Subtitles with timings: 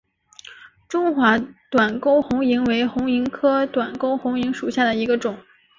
[0.89, 1.37] 中华
[1.69, 5.37] 短沟红萤为红萤科短沟红萤属下的一个种。